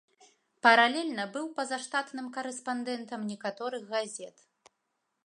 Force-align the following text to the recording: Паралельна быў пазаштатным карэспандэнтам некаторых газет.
Паралельна 0.67 1.25
быў 1.35 1.45
пазаштатным 1.59 2.31
карэспандэнтам 2.37 3.29
некаторых 3.33 3.81
газет. 3.93 4.37